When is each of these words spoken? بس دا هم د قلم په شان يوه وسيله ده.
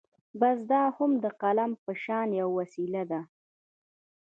بس 0.39 0.57
دا 0.71 0.83
هم 0.95 1.11
د 1.23 1.25
قلم 1.41 1.71
په 1.83 1.91
شان 2.03 2.27
يوه 2.39 2.53
وسيله 2.59 3.03
ده. 3.11 3.21